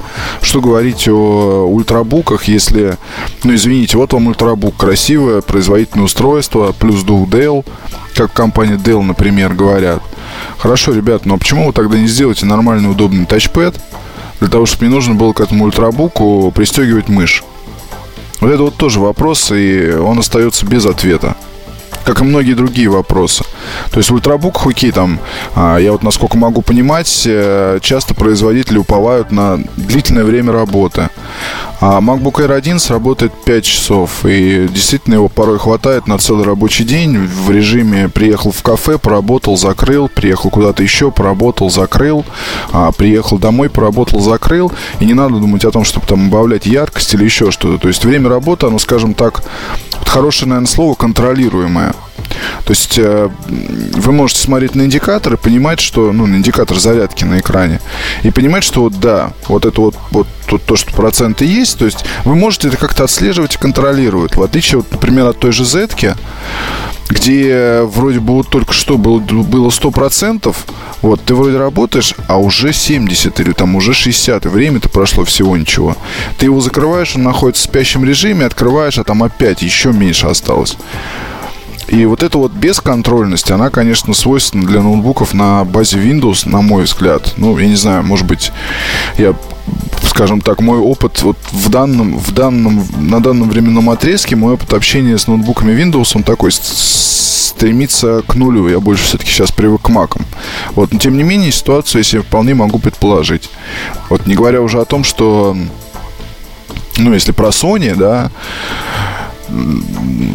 Что 0.43 0.61
говорить 0.61 1.09
о 1.09 1.67
ультрабуках, 1.67 2.45
если, 2.45 2.97
ну, 3.45 3.55
извините, 3.55 3.97
вот 3.97 4.12
вам 4.12 4.27
ультрабук, 4.27 4.77
красивое 4.77 5.43
производительное 5.43 6.07
устройство, 6.07 6.73
плюс 6.73 7.03
дух 7.03 7.29
Dell, 7.29 7.65
как 8.15 8.33
компания 8.33 8.75
Dell, 8.75 9.03
например, 9.03 9.55
говорят. 9.55 10.03
Хорошо, 10.59 10.93
ребят, 10.93 11.27
но 11.27 11.39
почему 11.39 11.67
вы 11.67 11.73
тогда 11.73 11.99
не 11.99 12.07
сделаете 12.07 12.47
нормальный 12.47 12.91
удобный 12.91 13.25
тачпэд 13.61 13.81
для 14.40 14.49
того, 14.49 14.67
чтобы 14.67 14.87
не 14.87 14.90
нужно 14.90 15.14
было 15.14 15.33
к 15.33 15.40
этому 15.40 15.64
ультрабуку 15.64 16.50
пристегивать 16.55 17.09
мышь? 17.09 17.45
Вот 18.40 18.50
это 18.50 18.62
вот 18.62 18.76
тоже 18.76 19.00
вопрос, 19.00 19.52
и 19.52 19.93
он 19.93 20.19
остается 20.19 20.64
без 20.67 20.87
ответа. 20.87 21.37
как 22.02 22.23
и 22.23 22.25
многие 22.25 22.55
другие 22.55 22.88
вопросы. 22.88 23.45
То 23.93 23.99
есть 23.99 24.11
в 24.11 24.14
ультрабуках, 24.14 24.67
окей, 24.67 24.90
там, 24.90 25.21
а, 25.55 25.76
я 25.76 25.93
вот 25.93 26.02
насколько 26.02 26.38
могу 26.38 26.62
понимать, 26.62 27.25
э, 27.26 27.79
часто 27.83 28.14
производители 28.14 28.79
уповают 28.79 29.31
на 29.31 29.59
длительное 29.76 30.25
время 30.25 30.50
работы. 30.50 31.11
А 31.81 31.99
MacBook 32.01 32.35
Air 32.35 32.53
11 32.53 32.91
работает 32.91 33.33
5 33.45 33.65
часов, 33.65 34.27
и 34.27 34.69
действительно 34.69 35.15
его 35.15 35.29
порой 35.29 35.59
хватает 35.59 36.07
на 36.07 36.19
целый 36.19 36.45
рабочий 36.45 36.85
день 36.85 37.17
в 37.17 37.51
режиме 37.51 38.11
приехал 38.11 38.53
в 38.53 38.63
кафе, 38.63 38.99
поработал, 38.99 39.57
закрыл, 39.57 40.09
приехал 40.09 40.51
куда-то 40.51 40.83
еще, 40.83 41.11
поработал, 41.11 41.71
закрыл, 41.71 42.27
а, 42.73 42.93
приехал 42.93 43.39
домой, 43.39 43.71
поработал, 43.71 44.21
закрыл, 44.21 44.71
и 44.99 45.07
не 45.07 45.15
надо 45.15 45.37
думать 45.37 45.65
о 45.65 45.71
том, 45.71 45.85
чтобы 45.85 46.07
там 46.07 46.29
убавлять 46.29 46.67
яркость 46.67 47.15
или 47.15 47.25
еще 47.25 47.51
что-то. 47.51 47.79
То 47.79 47.89
есть 47.89 48.05
время 48.05 48.29
работы, 48.29 48.67
оно, 48.67 48.79
скажем 48.79 49.15
так, 49.15 49.43
вот 49.99 50.09
хорошее, 50.09 50.51
наверное, 50.51 50.69
слово, 50.69 50.95
контролируемое. 50.95 51.95
То 52.65 52.71
есть 52.71 52.99
э, 52.99 53.29
вы 53.47 54.13
можете 54.13 54.41
смотреть 54.41 54.75
на 54.75 54.83
индикатор 54.83 55.35
и 55.35 55.37
понимать, 55.37 55.81
что, 55.81 56.13
ну, 56.13 56.27
на 56.27 56.37
индикатор 56.37 56.79
зарядки 56.79 57.25
на 57.25 57.41
экране, 57.41 57.81
и 58.23 58.31
понимать, 58.31 58.65
что 58.65 58.83
вот 58.83 58.99
да, 59.01 59.33
вот 59.49 59.67
это 59.67 59.81
вот, 59.81 59.97
вот 60.11 60.27
то, 60.47 60.59
то, 60.59 60.77
что 60.77 60.93
проценты 60.93 61.45
есть, 61.45 61.79
то 61.79 61.85
есть 61.85 62.05
вы 62.25 62.35
можете 62.35 62.69
это 62.69 62.77
как-то 62.77 63.05
отслеживать 63.05 63.55
и 63.55 63.59
контролировать. 63.59 64.37
В 64.37 64.43
отличие, 64.43 64.79
вот, 64.79 64.91
например, 64.91 65.27
от 65.27 65.39
той 65.39 65.53
же 65.53 65.65
Z, 65.65 65.89
где 67.09 67.83
вроде 67.83 68.21
бы 68.21 68.35
вот 68.35 68.49
только 68.49 68.73
что 68.73 68.97
было, 68.97 69.19
было 69.19 69.69
100%, 69.69 70.55
вот, 71.03 71.21
ты 71.25 71.35
вроде 71.35 71.59
работаешь, 71.59 72.15
а 72.29 72.39
уже 72.39 72.73
70 72.73 73.41
или 73.41 73.53
там 73.53 73.75
уже 73.75 73.95
60, 73.95 74.47
и 74.47 74.49
время-то 74.49 74.89
прошло 74.89 75.25
всего 75.25 75.57
ничего. 75.57 75.97
Ты 76.39 76.47
его 76.47 76.61
закрываешь, 76.61 77.17
он 77.17 77.23
находится 77.23 77.63
в 77.63 77.71
спящем 77.71 78.05
режиме, 78.05 78.47
открываешь, 78.47 78.99
а 78.99 79.05
там 79.05 79.23
опять 79.23 79.63
еще 79.63 79.93
меньше 79.93 80.27
осталось. 80.27 80.77
И 81.91 82.07
вот 82.07 82.23
эта 82.23 82.39
вот 82.39 82.53
бесконтрольность, 82.53 83.51
она, 83.51 83.69
конечно, 83.69 84.15
свойственна 84.15 84.65
для 84.65 84.81
ноутбуков 84.81 85.35
на 85.35 85.65
базе 85.65 85.99
Windows, 85.99 86.49
на 86.49 86.63
мой 86.63 86.85
взгляд. 86.85 87.35
Ну, 87.37 87.59
я 87.59 87.67
не 87.67 87.75
знаю, 87.75 88.05
может 88.05 88.27
быть, 88.27 88.53
я 89.19 89.35
скажем 90.05 90.41
так, 90.41 90.61
мой 90.61 90.79
опыт 90.79 91.23
вот 91.23 91.37
в 91.51 91.69
данном, 91.69 92.17
в 92.17 92.33
данном, 92.33 92.87
на 92.97 93.21
данном 93.21 93.51
временном 93.51 93.91
отрезке, 93.91 94.37
мой 94.37 94.55
опыт 94.55 94.73
общения 94.73 95.19
с 95.19 95.27
ноутбуками 95.27 95.73
Windows, 95.73 96.13
он 96.15 96.23
такой 96.23 96.53
стремится 96.53 98.23
к 98.27 98.35
нулю. 98.37 98.69
Я 98.69 98.81
больше 98.81 99.05
все-таки 99.05 99.31
сейчас 99.31 99.51
привык 99.51 99.83
к 99.83 99.89
макам. 99.89 100.25
Вот, 100.75 100.93
но 100.93 100.99
тем 100.99 101.17
не 101.17 101.23
менее, 101.23 101.53
ситуацию 101.53 102.05
я 102.05 102.23
вполне 102.23 102.55
могу 102.55 102.79
предположить. 102.79 103.51
Вот, 104.09 104.27
не 104.27 104.35
говоря 104.35 104.63
уже 104.63 104.81
о 104.81 104.85
том, 104.85 105.05
что, 105.05 105.57
ну, 106.99 107.13
если 107.13 107.33
про 107.33 107.49
Sony, 107.49 107.97
да, 107.97 108.31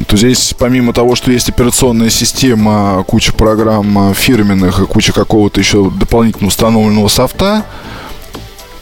то 0.08 0.18
здесь 0.18 0.54
помимо 0.58 0.94
того, 0.94 1.16
что 1.16 1.32
есть 1.32 1.50
операционная 1.50 2.10
система, 2.10 3.04
куча 3.08 3.34
программ 3.34 4.14
фирменных 4.14 4.80
и 4.80 4.86
куча 4.86 5.14
какого-то 5.14 5.60
еще 5.60 5.90
дополнительно 5.90 6.48
установленного 6.48 7.08
софта, 7.08 7.66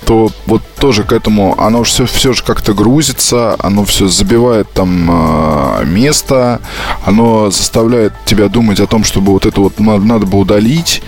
то 0.06 0.32
вот 0.46 0.62
тоже 0.80 1.04
к 1.04 1.14
этому 1.14 1.60
оно 1.60 1.84
все, 1.84 2.06
все 2.06 2.34
же 2.34 2.44
как-то 2.44 2.74
грузится, 2.74 3.56
оно 3.60 3.86
все 3.86 4.08
забивает 4.08 4.72
там 4.72 5.10
э, 5.10 5.86
место, 5.86 6.62
оно 7.06 7.50
заставляет 7.52 8.14
тебя 8.26 8.50
думать 8.50 8.80
о 8.80 8.88
том, 8.88 9.04
чтобы 9.04 9.32
вот 9.32 9.46
это 9.46 9.62
вот 9.62 9.80
надо, 9.80 10.04
надо 10.04 10.26
бы 10.26 10.38
удалить, 10.38 11.02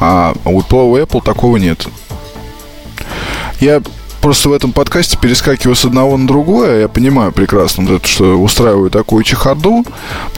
а 0.00 0.34
у 0.44 0.60
Apple 0.60 1.24
такого 1.24 1.56
нет. 1.56 1.86
Я 3.60 3.80
просто 4.26 4.48
в 4.48 4.52
этом 4.52 4.72
подкасте 4.72 5.16
перескакиваю 5.16 5.76
с 5.76 5.84
одного 5.84 6.16
на 6.16 6.26
другое. 6.26 6.80
Я 6.80 6.88
понимаю 6.88 7.30
прекрасно, 7.30 8.00
что 8.02 8.34
устраиваю 8.34 8.90
такую 8.90 9.22
чехарду. 9.22 9.84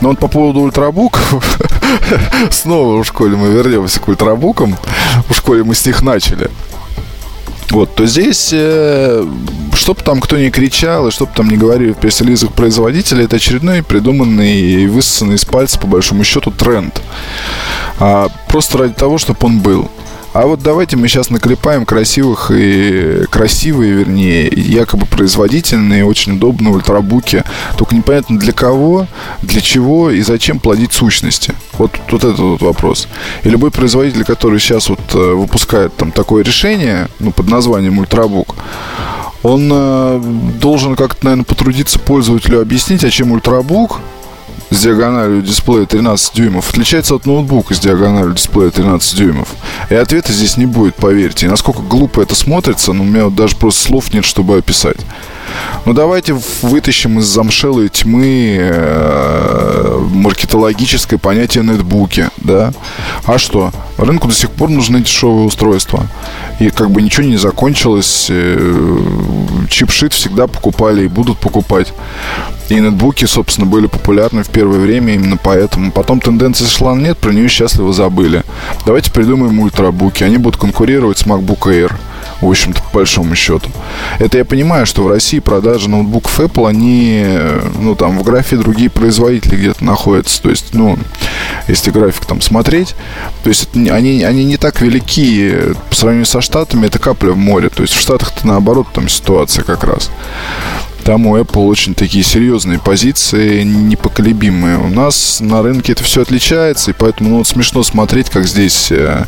Но 0.03 0.11
вот 0.11 0.19
по 0.19 0.29
поводу 0.29 0.61
ультрабуков, 0.61 1.59
снова 2.51 3.03
в 3.03 3.07
школе 3.07 3.39
мы 3.39 3.49
вернемся 3.49 3.99
к 3.99 4.07
ультрабукам. 4.07 4.77
В 5.31 5.35
школе 5.35 5.65
мы 5.65 5.75
с 5.75 5.87
них 5.87 6.03
начали. 6.03 6.51
Вот, 7.71 7.95
то 7.95 8.05
здесь, 8.05 8.51
э, 8.53 9.27
чтоб 9.73 10.03
там 10.03 10.21
кто 10.21 10.37
ни 10.37 10.51
кричал, 10.51 11.09
и 11.09 11.11
чтоб 11.11 11.33
там 11.33 11.49
не 11.49 11.57
говорили 11.57 11.93
в 11.93 11.97
пресс-релизах 11.97 12.53
производителя, 12.53 13.25
это 13.25 13.37
очередной 13.37 13.83
придуманный 13.83 14.55
и 14.55 14.87
высосанный 14.87 15.37
из 15.37 15.47
пальца, 15.47 15.79
по 15.79 15.87
большому 15.87 16.25
счету, 16.25 16.51
тренд. 16.51 17.01
А, 17.99 18.29
просто 18.49 18.77
ради 18.77 18.93
того, 18.93 19.17
чтобы 19.17 19.39
он 19.41 19.61
был. 19.61 19.91
А 20.39 20.47
вот 20.47 20.63
давайте 20.63 20.97
мы 20.97 21.09
сейчас 21.09 21.31
наклепаем 21.31 21.85
красивых 21.85 22.53
и 22.55 23.25
красивые, 23.29 23.91
вернее, 23.91 24.47
якобы 24.47 25.05
производительные, 25.05 26.05
очень 26.05 26.37
удобные 26.37 26.73
ультрабуки. 26.73 27.43
Только 27.77 27.97
непонятно 27.97 28.39
для 28.39 28.53
кого, 28.53 29.09
для 29.43 29.61
чего 29.61 30.11
и 30.11 30.21
зачем 30.21 30.61
плодить 30.61 30.93
сущности. 30.93 31.55
Вот, 31.73 31.91
вот 32.13 32.23
этот 32.23 32.39
вот 32.39 32.63
вопрос. 32.63 33.09
И 33.43 33.49
любой 33.51 33.73
производитель, 33.73 34.23
который 34.23 34.61
сейчас 34.61 34.89
вот 34.89 35.01
э, 35.13 35.19
выпускает 35.19 35.97
там 35.97 36.13
такое 36.13 36.45
решение, 36.45 37.09
ну, 37.19 37.33
под 37.33 37.49
названием 37.49 37.99
ультрабук, 37.99 38.55
он 39.43 39.69
э, 39.73 40.23
должен 40.61 40.95
как-то, 40.95 41.25
наверное, 41.25 41.47
потрудиться 41.47 41.99
пользователю 41.99 42.61
объяснить, 42.61 43.03
а 43.03 43.11
чем 43.11 43.33
ультрабук, 43.33 43.99
с 44.71 44.83
диагональю 44.83 45.43
дисплея 45.43 45.87
13 45.87 46.35
дюймов 46.35 46.71
отличается 46.71 47.15
от 47.15 47.27
ноутбука 47.27 47.75
с 47.75 47.81
диагональю 47.81 48.35
дисплея 48.35 48.71
13 48.71 49.17
дюймов? 49.17 49.49
И 49.91 49.95
ответа 49.95 50.33
здесь 50.33 50.57
не 50.57 50.67
будет, 50.67 50.95
поверьте. 50.97 51.47
И 51.47 51.49
насколько 51.49 51.81
глупо 51.83 52.21
это 52.21 52.35
смотрится, 52.35 52.93
ну, 52.93 53.03
у 53.03 53.07
меня 53.07 53.25
вот 53.25 53.35
даже 53.35 53.57
просто 53.57 53.83
слов 53.83 54.13
нет, 54.13 54.25
чтобы 54.25 54.59
описать. 54.59 54.99
Ну, 55.87 55.95
давайте 55.95 56.39
вытащим 56.63 57.19
из 57.19 57.25
замшелой 57.25 57.89
тьмы 57.89 58.59
э, 58.61 59.99
маркетологическое 60.13 61.19
понятие 61.19 61.65
нетбуки, 61.65 62.29
да? 62.37 62.73
А 63.25 63.39
что? 63.39 63.73
Рынку 63.97 64.29
до 64.29 64.35
сих 64.35 64.51
пор 64.51 64.69
нужны 64.69 65.01
дешевые 65.01 65.47
устройства. 65.47 66.07
И 66.61 66.71
как 66.71 66.91
бы 66.91 67.01
ничего 67.01 67.27
не 67.27 67.39
закончилось. 67.39 68.27
Э, 68.29 68.85
чипшит 69.69 70.13
всегда 70.13 70.47
покупали 70.47 71.05
и 71.05 71.09
будут 71.09 71.39
покупать. 71.39 71.93
И 72.69 72.75
нетбуки, 72.75 73.25
собственно, 73.25 73.67
были 73.67 73.87
популярны 73.87 74.43
в 74.43 74.49
первое 74.49 74.79
время 74.79 75.15
именно 75.15 75.37
поэтому. 75.37 75.91
Потом 75.91 76.21
тенденция 76.21 76.69
на 76.85 77.01
нет, 77.01 77.19
про 77.19 77.33
нее 77.33 77.49
счастливо 77.49 77.93
забыли. 77.93 78.43
Давайте 78.85 79.11
придумаем 79.11 79.59
ультрабуки. 79.61 80.23
Они 80.23 80.37
будут 80.37 80.61
конкурировать 80.61 81.19
с 81.19 81.25
MacBook 81.25 81.63
Air 81.67 81.93
в 82.41 82.49
общем-то, 82.49 82.83
по 82.83 82.99
большому 82.99 83.35
счету. 83.35 83.69
Это 84.19 84.39
я 84.39 84.45
понимаю, 84.45 84.87
что 84.87 85.03
в 85.03 85.09
России 85.09 85.41
продажи 85.41 85.89
ноутбуков 85.89 86.39
Apple, 86.39 86.69
они, 86.69 87.27
ну, 87.81 87.95
там, 87.97 88.19
в 88.19 88.23
графе 88.23 88.57
другие 88.57 88.91
производители 88.91 89.57
где-то 89.57 89.85
находятся. 89.85 90.43
То 90.43 90.51
есть, 90.51 90.73
ну, 90.73 90.99
если 91.67 91.91
график 91.91 92.27
там 92.27 92.41
смотреть, 92.41 92.95
то 93.43 93.49
есть 93.49 93.69
они, 93.75 94.23
они 94.23 94.45
не 94.45 94.57
так 94.57 94.81
велики 94.81 95.55
по 95.91 95.97
сравнению 95.97 96.27
со 96.27 96.41
Штатами, 96.41 96.87
это 96.87 96.99
капля 96.99 97.33
в 97.33 97.37
море. 97.37 97.69
То 97.71 97.83
есть 97.83 97.95
в 97.95 98.01
Штатах-то 98.01 98.47
наоборот 98.47 98.87
там 98.93 99.09
ситуация 99.09 99.58
как 99.65 99.85
раз. 99.85 100.11
Там 101.05 101.27
у 101.27 101.39
Apple 101.39 101.67
очень 101.67 101.95
такие 101.95 102.23
серьезные 102.23 102.79
позиции, 102.79 103.63
непоколебимые. 103.63 104.77
У 104.77 104.89
нас 104.89 105.41
на 105.41 105.63
рынке 105.63 105.93
это 105.93 106.05
все 106.05 106.21
отличается, 106.21 106.91
и 106.91 106.95
поэтому 106.95 107.31
ну, 107.31 107.39
вот 107.39 107.49
смешно 107.49 107.83
смотреть, 107.83 108.29
как 108.29 108.47
здесь, 108.47 108.93
э, 108.93 109.25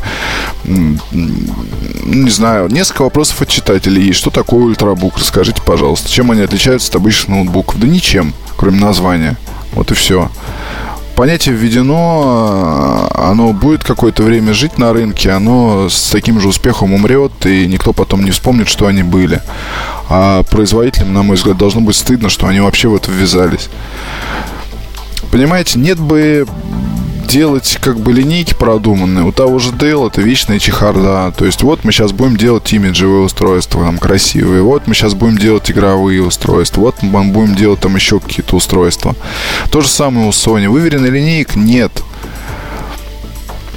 не 0.63 2.29
знаю, 2.29 2.69
несколько 2.69 3.01
вопросов 3.01 3.41
от 3.41 3.49
читателей 3.49 4.03
есть. 4.03 4.19
Что 4.19 4.29
такое 4.29 4.61
ультрабук? 4.61 5.17
Расскажите, 5.17 5.61
пожалуйста, 5.65 6.07
чем 6.07 6.29
они 6.29 6.41
отличаются 6.41 6.89
от 6.89 6.97
обычных 6.97 7.29
ноутбуков? 7.29 7.79
Да 7.79 7.87
ничем, 7.87 8.35
кроме 8.57 8.79
названия. 8.79 9.37
Вот 9.73 9.89
и 9.89 9.95
все 9.95 10.29
понятие 11.21 11.53
введено, 11.53 13.07
оно 13.13 13.53
будет 13.53 13.83
какое-то 13.83 14.23
время 14.23 14.55
жить 14.55 14.79
на 14.79 14.91
рынке, 14.91 15.29
оно 15.29 15.87
с 15.87 16.09
таким 16.09 16.39
же 16.39 16.47
успехом 16.47 16.95
умрет, 16.95 17.45
и 17.45 17.67
никто 17.67 17.93
потом 17.93 18.25
не 18.25 18.31
вспомнит, 18.31 18.67
что 18.67 18.87
они 18.87 19.03
были. 19.03 19.39
А 20.09 20.41
производителям, 20.41 21.13
на 21.13 21.21
мой 21.21 21.35
взгляд, 21.35 21.59
должно 21.59 21.81
быть 21.81 21.95
стыдно, 21.95 22.27
что 22.29 22.47
они 22.47 22.59
вообще 22.59 22.87
в 22.87 22.95
это 22.95 23.11
ввязались. 23.11 23.69
Понимаете, 25.31 25.77
нет 25.77 25.99
бы 25.99 26.47
делать 27.31 27.77
как 27.81 27.97
бы 27.97 28.11
линейки 28.11 28.53
продуманные. 28.53 29.23
У 29.23 29.31
того 29.31 29.57
же 29.57 29.71
Dell 29.71 30.07
это 30.07 30.21
вечная 30.21 30.59
чехарда. 30.59 31.33
То 31.37 31.45
есть 31.45 31.63
вот 31.63 31.85
мы 31.85 31.93
сейчас 31.93 32.11
будем 32.11 32.35
делать 32.35 32.71
имиджевые 32.73 33.21
устройства, 33.21 33.85
там 33.85 33.97
красивые. 33.99 34.61
Вот 34.63 34.85
мы 34.85 34.93
сейчас 34.93 35.13
будем 35.13 35.37
делать 35.37 35.71
игровые 35.71 36.21
устройства. 36.21 36.81
Вот 36.81 37.01
мы 37.01 37.23
будем 37.25 37.55
делать 37.55 37.79
там 37.79 37.95
еще 37.95 38.19
какие-то 38.19 38.57
устройства. 38.57 39.15
То 39.71 39.79
же 39.79 39.87
самое 39.87 40.27
у 40.27 40.31
Sony. 40.31 40.67
Выверенной 40.67 41.09
линеек 41.09 41.55
нет. 41.55 42.03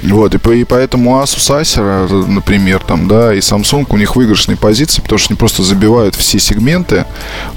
Вот, 0.03 0.35
и, 0.35 0.59
и 0.59 0.63
поэтому 0.63 1.21
Asus, 1.21 1.61
Acer, 1.61 2.27
например, 2.27 2.81
там, 2.85 3.07
да, 3.07 3.33
и 3.33 3.39
Samsung, 3.39 3.85
у 3.89 3.97
них 3.97 4.15
выигрышные 4.15 4.57
позиции, 4.57 5.01
потому 5.01 5.19
что 5.19 5.31
они 5.31 5.37
просто 5.37 5.63
забивают 5.63 6.15
все 6.15 6.39
сегменты. 6.39 7.05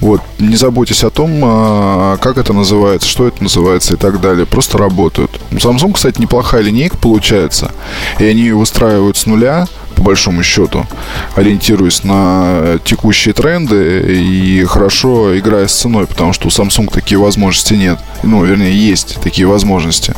Вот, 0.01 0.23
не 0.39 0.57
заботьтесь 0.57 1.05
о 1.05 1.11
том, 1.11 1.41
а, 1.43 2.17
как 2.19 2.39
это 2.39 2.53
называется, 2.53 3.09
что 3.09 3.27
это 3.27 3.43
называется 3.43 3.95
и 3.95 3.97
так 3.97 4.21
далее. 4.21 4.47
Просто 4.47 4.79
работают. 4.79 5.41
У 5.51 5.57
Samsung, 5.57 5.93
кстати, 5.93 6.21
неплохая 6.21 6.63
линейка 6.63 6.97
получается. 6.97 7.73
И 8.19 8.25
они 8.25 8.43
ее 8.43 8.55
выстраивают 8.55 9.17
с 9.17 9.27
нуля, 9.27 9.67
по 9.99 10.03
большому 10.05 10.45
счету, 10.45 10.87
ориентируясь 11.35 12.05
на 12.05 12.79
текущие 12.85 13.35
тренды 13.35 14.15
и 14.17 14.65
хорошо 14.65 15.37
играя 15.37 15.67
с 15.67 15.73
ценой, 15.73 16.07
потому 16.07 16.33
что 16.33 16.47
у 16.47 16.51
Samsung 16.51 16.89
такие 16.93 17.19
возможности 17.19 17.75
нет. 17.75 17.99
Ну, 18.23 18.45
вернее, 18.45 18.73
есть 18.73 19.17
такие 19.23 19.47
возможности. 19.49 20.15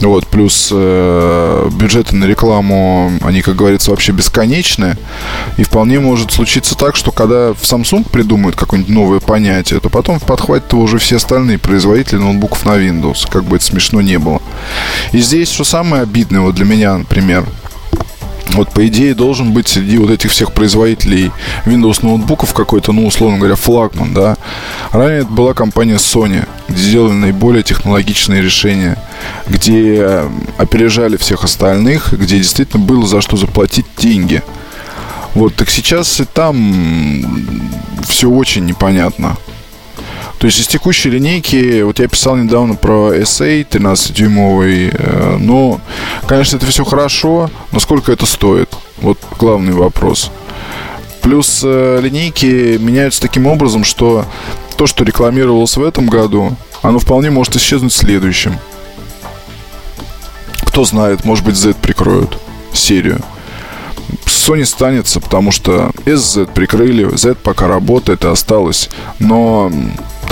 Вот, 0.00 0.26
плюс 0.26 0.70
э, 0.72 1.68
бюджеты 1.72 2.16
на 2.16 2.24
рекламу, 2.24 3.12
они, 3.22 3.42
как 3.42 3.56
говорится, 3.56 3.90
вообще 3.90 4.12
бесконечны. 4.12 4.96
И 5.56 5.64
вполне 5.64 6.00
может 6.00 6.32
случиться 6.32 6.76
так, 6.76 6.96
что 6.96 7.12
когда 7.12 7.52
в 7.52 7.62
Samsung 7.62 8.08
придумают 8.08 8.56
какое-нибудь 8.56 8.92
новое 8.92 9.20
понятие, 9.20 9.80
то 9.80 9.88
потом 9.88 10.20
подхватят 10.20 10.72
его 10.72 10.82
уже 10.82 10.98
все 10.98 11.16
остальные 11.16 11.58
производители 11.58 12.18
ноутбуков 12.18 12.64
на 12.64 12.76
Windows, 12.76 13.28
как 13.30 13.44
бы 13.44 13.56
это 13.56 13.64
смешно 13.64 14.00
не 14.00 14.18
было. 14.18 14.42
И 15.12 15.18
здесь, 15.18 15.50
что 15.50 15.64
самое 15.64 16.02
обидное 16.02 16.40
вот 16.40 16.54
для 16.54 16.64
меня, 16.64 16.98
например, 16.98 17.44
вот, 18.52 18.70
по 18.72 18.86
идее, 18.86 19.14
должен 19.14 19.52
быть 19.52 19.68
среди 19.68 19.98
вот 19.98 20.10
этих 20.10 20.30
всех 20.30 20.52
производителей 20.52 21.32
Windows 21.64 22.04
ноутбуков 22.04 22.52
какой-то, 22.52 22.92
ну, 22.92 23.06
условно 23.06 23.38
говоря, 23.38 23.56
флагман, 23.56 24.14
да. 24.14 24.36
Ранее 24.92 25.20
это 25.20 25.30
была 25.30 25.54
компания 25.54 25.96
Sony, 25.96 26.46
где 26.68 26.82
сделали 26.82 27.12
наиболее 27.12 27.62
технологичные 27.62 28.42
решения, 28.42 28.98
где 29.48 29.96
э, 29.98 30.28
опережали 30.58 31.16
всех 31.16 31.44
остальных, 31.44 32.12
где 32.12 32.38
действительно 32.38 32.84
было 32.84 33.06
за 33.06 33.20
что 33.20 33.36
заплатить 33.36 33.86
деньги. 33.96 34.42
Вот, 35.34 35.56
так 35.56 35.68
сейчас 35.68 36.20
и 36.20 36.24
там 36.24 37.74
все 38.06 38.30
очень 38.30 38.66
непонятно. 38.66 39.36
То 40.38 40.46
есть 40.46 40.60
из 40.60 40.66
текущей 40.66 41.10
линейки, 41.10 41.82
вот 41.82 41.98
я 41.98 42.08
писал 42.08 42.36
недавно 42.36 42.74
про 42.74 43.14
SA 43.14 43.66
13-дюймовый, 43.66 44.90
э, 44.92 45.36
ну, 45.38 45.80
конечно, 46.26 46.56
это 46.56 46.66
все 46.66 46.84
хорошо, 46.84 47.50
но 47.72 47.80
сколько 47.80 48.12
это 48.12 48.26
стоит? 48.26 48.68
Вот 48.98 49.18
главный 49.38 49.72
вопрос. 49.72 50.30
Плюс 51.22 51.62
э, 51.64 52.00
линейки 52.02 52.76
меняются 52.76 53.22
таким 53.22 53.46
образом, 53.46 53.84
что 53.84 54.26
то, 54.76 54.86
что 54.86 55.04
рекламировалось 55.04 55.76
в 55.76 55.82
этом 55.82 56.06
году, 56.06 56.56
оно 56.82 56.98
вполне 56.98 57.30
может 57.30 57.56
исчезнуть 57.56 57.92
в 57.92 57.96
следующем. 57.96 58.58
Кто 60.66 60.84
знает, 60.84 61.24
может 61.24 61.44
быть, 61.44 61.56
Z 61.56 61.74
прикроют 61.74 62.38
серию. 62.74 63.20
Sony 64.26 64.64
станется, 64.66 65.20
потому 65.20 65.50
что 65.50 65.90
SZ 66.04 66.52
прикрыли, 66.52 67.16
Z 67.16 67.36
пока 67.36 67.68
работает 67.68 68.24
и 68.24 68.28
осталось. 68.28 68.90
Но 69.18 69.72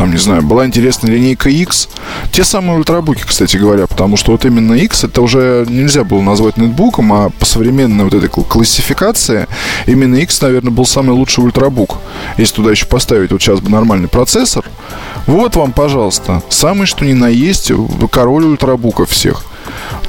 там, 0.02 0.10
не 0.10 0.18
знаю, 0.18 0.42
была 0.42 0.66
интересная 0.66 1.12
линейка 1.12 1.48
X. 1.48 1.88
Те 2.32 2.42
самые 2.42 2.76
ультрабуки, 2.76 3.22
кстати 3.24 3.56
говоря, 3.56 3.86
потому 3.86 4.16
что 4.16 4.32
вот 4.32 4.44
именно 4.44 4.72
X 4.72 5.04
это 5.04 5.22
уже 5.22 5.64
нельзя 5.68 6.02
было 6.02 6.20
назвать 6.20 6.56
нетбуком, 6.56 7.12
а 7.12 7.30
по 7.30 7.46
современной 7.46 8.02
вот 8.02 8.12
этой 8.12 8.28
классификации 8.28 9.46
именно 9.86 10.16
X, 10.16 10.40
наверное, 10.40 10.72
был 10.72 10.86
самый 10.86 11.12
лучший 11.12 11.44
ультрабук. 11.44 11.98
Если 12.36 12.56
туда 12.56 12.72
еще 12.72 12.86
поставить 12.86 13.30
вот 13.30 13.40
сейчас 13.40 13.60
бы 13.60 13.70
нормальный 13.70 14.08
процессор, 14.08 14.64
вот 15.28 15.54
вам, 15.54 15.70
пожалуйста, 15.70 16.42
самый 16.48 16.86
что 16.86 17.04
ни 17.04 17.12
на 17.12 17.28
есть 17.28 17.70
король 18.10 18.44
ультрабуков 18.44 19.08
всех 19.08 19.44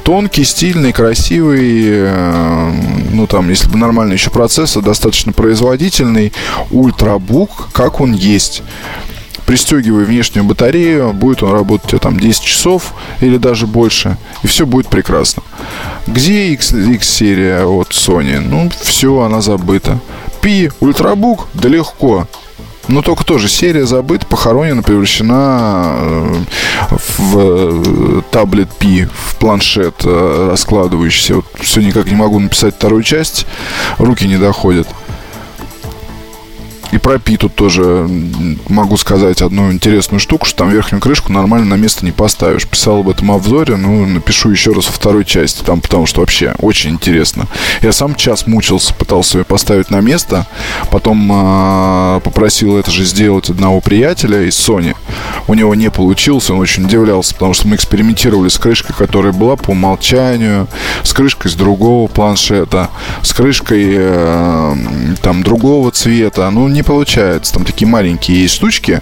тонкий, 0.02 0.42
стильный, 0.42 0.92
красивый, 0.92 1.84
э, 1.86 2.72
ну 3.12 3.28
там, 3.28 3.48
если 3.48 3.68
бы 3.70 3.78
нормальный 3.78 4.14
еще 4.14 4.30
процессор, 4.30 4.82
достаточно 4.82 5.32
производительный, 5.32 6.32
ультрабук, 6.72 7.68
как 7.72 8.00
он 8.00 8.12
есть 8.12 8.64
пристегивай 9.46 10.04
внешнюю 10.04 10.44
батарею, 10.44 11.12
будет 11.12 11.42
он 11.42 11.52
работать 11.52 11.86
у 11.86 11.88
тебя 11.90 11.98
там 11.98 12.18
10 12.18 12.42
часов 12.42 12.94
или 13.20 13.36
даже 13.36 13.66
больше, 13.66 14.16
и 14.42 14.46
все 14.46 14.66
будет 14.66 14.88
прекрасно. 14.88 15.42
Где 16.06 16.48
X, 16.48 16.72
X 16.72 17.08
серия 17.08 17.64
от 17.64 17.90
Sony? 17.90 18.38
Ну, 18.40 18.70
все, 18.82 19.20
она 19.20 19.40
забыта. 19.40 20.00
P, 20.40 20.70
ультрабук, 20.80 21.48
да 21.54 21.68
легко. 21.68 22.26
Но 22.88 23.00
только 23.00 23.24
тоже 23.24 23.48
серия 23.48 23.86
забыта, 23.86 24.26
похоронена, 24.26 24.82
превращена 24.82 25.94
э, 25.96 26.44
в 26.90 27.38
э, 27.38 28.22
таблет 28.30 28.70
P, 28.74 29.08
в 29.10 29.36
планшет 29.36 30.02
э, 30.04 30.48
раскладывающийся. 30.50 31.36
Вот 31.36 31.46
все 31.60 31.80
никак 31.80 32.06
не 32.06 32.14
могу 32.14 32.38
написать 32.38 32.74
вторую 32.74 33.02
часть, 33.02 33.46
руки 33.98 34.28
не 34.28 34.36
доходят. 34.36 34.86
И 36.92 36.98
про 36.98 37.18
Пи 37.18 37.36
тут 37.36 37.54
тоже 37.54 38.08
могу 38.68 38.96
сказать 38.96 39.42
одну 39.42 39.72
интересную 39.72 40.20
штуку, 40.20 40.46
что 40.46 40.58
там 40.58 40.70
верхнюю 40.70 41.00
крышку 41.00 41.32
нормально 41.32 41.76
на 41.76 41.80
место 41.80 42.04
не 42.04 42.12
поставишь. 42.12 42.66
Писал 42.66 43.00
об 43.00 43.08
этом 43.08 43.32
обзоре, 43.32 43.76
ну, 43.76 44.06
напишу 44.06 44.50
еще 44.50 44.72
раз 44.72 44.86
во 44.86 44.92
второй 44.92 45.24
части, 45.24 45.62
там, 45.62 45.80
потому 45.80 46.06
что 46.06 46.20
вообще 46.20 46.54
очень 46.60 46.90
интересно. 46.90 47.46
Я 47.82 47.92
сам 47.92 48.14
час 48.14 48.46
мучился, 48.46 48.94
пытался 48.94 49.38
ее 49.38 49.44
поставить 49.44 49.90
на 49.90 50.00
место, 50.00 50.46
потом 50.90 51.30
э, 51.32 52.20
попросил 52.22 52.76
это 52.76 52.90
же 52.90 53.04
сделать 53.04 53.50
одного 53.50 53.80
приятеля 53.80 54.42
из 54.42 54.54
Sony. 54.54 54.94
У 55.48 55.54
него 55.54 55.74
не 55.74 55.90
получилось, 55.90 56.50
он 56.50 56.58
очень 56.58 56.84
удивлялся, 56.84 57.34
потому 57.34 57.54
что 57.54 57.68
мы 57.68 57.76
экспериментировали 57.76 58.48
с 58.48 58.58
крышкой, 58.58 58.94
которая 58.96 59.32
была 59.32 59.56
по 59.56 59.70
умолчанию, 59.70 60.68
с 61.02 61.12
крышкой 61.12 61.50
с 61.50 61.54
другого 61.54 62.08
планшета, 62.08 62.90
с 63.22 63.32
крышкой 63.32 63.94
э, 63.96 64.76
там 65.22 65.42
другого 65.42 65.90
цвета. 65.90 66.48
Ну, 66.50 66.68
не 66.74 66.82
получается. 66.82 67.54
Там 67.54 67.64
такие 67.64 67.88
маленькие 67.88 68.42
есть 68.42 68.54
штучки 68.54 69.00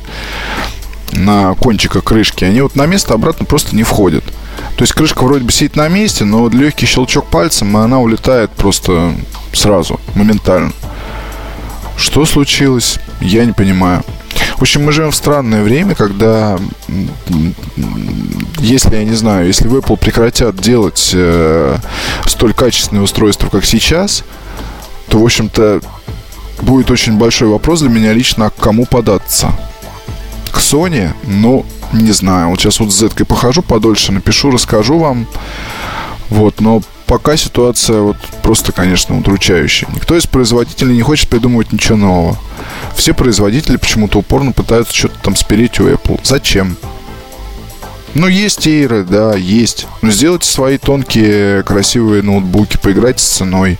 на 1.12 1.54
кончиках 1.54 2.04
крышки. 2.04 2.44
Они 2.44 2.60
вот 2.60 2.76
на 2.76 2.86
место 2.86 3.14
обратно 3.14 3.44
просто 3.44 3.74
не 3.74 3.82
входят. 3.82 4.24
То 4.76 4.82
есть 4.82 4.92
крышка 4.92 5.24
вроде 5.24 5.44
бы 5.44 5.52
сидит 5.52 5.76
на 5.76 5.88
месте, 5.88 6.24
но 6.24 6.38
вот 6.38 6.54
легкий 6.54 6.86
щелчок 6.86 7.26
пальцем, 7.26 7.76
и 7.76 7.80
она 7.80 8.00
улетает 8.00 8.50
просто 8.50 9.14
сразу, 9.52 10.00
моментально. 10.14 10.72
Что 11.96 12.24
случилось? 12.24 12.98
Я 13.20 13.44
не 13.44 13.52
понимаю. 13.52 14.02
В 14.56 14.62
общем, 14.62 14.84
мы 14.84 14.92
живем 14.92 15.10
в 15.10 15.16
странное 15.16 15.62
время, 15.62 15.94
когда, 15.94 16.58
если, 18.58 18.96
я 18.96 19.04
не 19.04 19.14
знаю, 19.14 19.46
если 19.46 19.68
в 19.68 19.74
Apple 19.76 19.96
прекратят 19.96 20.56
делать 20.56 21.10
э, 21.14 21.76
столь 22.26 22.54
качественные 22.54 23.02
устройства, 23.02 23.48
как 23.48 23.64
сейчас, 23.64 24.24
то, 25.08 25.18
в 25.18 25.24
общем-то, 25.24 25.80
будет 26.62 26.90
очень 26.90 27.18
большой 27.18 27.48
вопрос 27.48 27.80
для 27.80 27.90
меня 27.90 28.12
лично, 28.12 28.50
к 28.50 28.56
кому 28.56 28.86
податься. 28.86 29.52
К 30.50 30.58
Sony? 30.58 31.10
Ну, 31.24 31.66
не 31.92 32.12
знаю. 32.12 32.48
Вот 32.48 32.60
сейчас 32.60 32.80
вот 32.80 32.92
с 32.92 32.96
Z 32.96 33.24
похожу 33.24 33.62
подольше, 33.62 34.12
напишу, 34.12 34.50
расскажу 34.50 34.98
вам. 34.98 35.26
Вот, 36.30 36.60
но 36.60 36.82
пока 37.06 37.36
ситуация 37.36 38.00
вот 38.00 38.16
просто, 38.42 38.72
конечно, 38.72 39.16
удручающая. 39.18 39.88
Никто 39.94 40.16
из 40.16 40.26
производителей 40.26 40.96
не 40.96 41.02
хочет 41.02 41.28
придумывать 41.28 41.72
ничего 41.72 41.98
нового. 41.98 42.38
Все 42.96 43.12
производители 43.12 43.76
почему-то 43.76 44.18
упорно 44.18 44.52
пытаются 44.52 44.94
что-то 44.94 45.18
там 45.22 45.36
спереть 45.36 45.78
у 45.80 45.88
Apple. 45.88 46.20
Зачем? 46.24 46.76
Ну, 48.14 48.28
есть 48.28 48.66
эйры, 48.66 49.04
да, 49.04 49.34
есть. 49.34 49.86
Но 50.02 50.10
сделайте 50.10 50.48
свои 50.48 50.76
тонкие, 50.78 51.62
красивые 51.62 52.22
ноутбуки, 52.22 52.76
поиграйте 52.76 53.22
с 53.22 53.28
ценой 53.28 53.78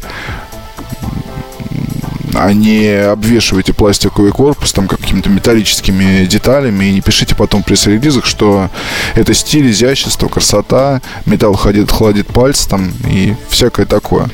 а 2.34 2.52
не 2.52 2.88
обвешивайте 2.88 3.72
пластиковый 3.72 4.32
корпус 4.32 4.72
там 4.72 4.88
какими-то 4.88 5.30
металлическими 5.30 6.24
деталями 6.24 6.86
и 6.86 6.92
не 6.92 7.00
пишите 7.00 7.34
потом 7.34 7.62
в 7.62 7.66
пресс-релизах, 7.66 8.24
что 8.24 8.70
это 9.14 9.34
стиль, 9.34 9.70
изящество, 9.70 10.28
красота, 10.28 11.00
металл 11.26 11.54
ходит, 11.54 11.90
холодит 11.90 12.28
пальцы 12.28 12.68
там 12.68 12.92
и 13.08 13.34
всякое 13.48 13.86
такое. 13.86 14.28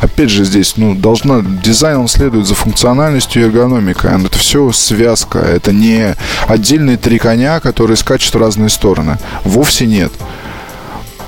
Опять 0.00 0.30
же 0.30 0.44
здесь, 0.44 0.76
ну, 0.76 0.94
должна, 0.94 1.40
дизайн 1.40 1.98
он 1.98 2.08
следует 2.08 2.46
за 2.46 2.54
функциональностью 2.54 3.42
и 3.42 3.44
эргономикой. 3.46 4.10
Это 4.24 4.38
все 4.38 4.72
связка, 4.72 5.38
это 5.38 5.72
не 5.72 6.14
отдельные 6.46 6.96
три 6.96 7.18
коня, 7.18 7.60
которые 7.60 7.96
скачут 7.96 8.34
в 8.34 8.38
разные 8.38 8.68
стороны. 8.68 9.18
Вовсе 9.44 9.86
нет. 9.86 10.12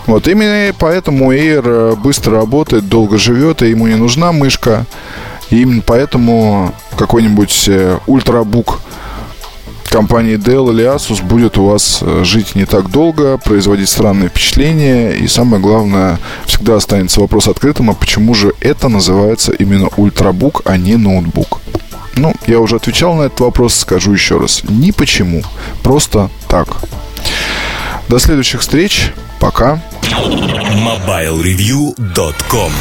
Вот 0.07 0.27
именно 0.27 0.75
поэтому 0.79 1.33
Air 1.33 1.95
быстро 1.97 2.37
работает, 2.37 2.89
долго 2.89 3.17
живет, 3.17 3.63
и 3.63 3.69
ему 3.69 3.87
не 3.87 3.95
нужна 3.95 4.33
мышка. 4.33 4.87
И 5.51 5.63
именно 5.63 5.83
поэтому 5.85 6.73
какой-нибудь 6.97 7.65
э, 7.69 7.99
ультрабук 8.07 8.81
компании 9.91 10.37
Dell 10.37 10.73
или 10.73 10.85
Asus 10.85 11.23
будет 11.23 11.59
у 11.59 11.67
вас 11.67 11.99
э, 12.01 12.23
жить 12.25 12.55
не 12.55 12.65
так 12.65 12.91
долго, 12.91 13.37
производить 13.39 13.89
странные 13.89 14.29
впечатления. 14.29 15.11
И 15.11 15.27
самое 15.27 15.61
главное, 15.61 16.21
всегда 16.47 16.77
останется 16.77 17.21
вопрос 17.21 17.49
открытым, 17.49 17.91
а 17.91 17.95
почему 17.95 18.35
же 18.35 18.55
это 18.61 18.89
называется 18.89 19.51
именно 19.53 19.89
ультрабук, 19.97 20.63
а 20.65 20.77
не 20.77 20.95
ноутбук? 20.97 21.61
Ну, 22.15 22.33
я 22.47 22.61
уже 22.61 22.77
отвечал 22.77 23.15
на 23.15 23.23
этот 23.23 23.41
вопрос, 23.41 23.75
скажу 23.75 24.13
еще 24.13 24.39
раз. 24.39 24.63
Ни 24.69 24.93
почему, 24.93 25.43
просто 25.83 26.31
так. 26.49 26.69
До 28.09 28.19
следующих 28.19 28.61
встреч. 28.61 29.13
Пока. 29.41 29.83
MobileReview.com 30.03 32.73